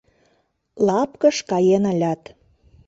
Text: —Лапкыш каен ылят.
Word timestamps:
—Лапкыш 0.87 1.37
каен 1.49 1.83
ылят. 1.91 2.21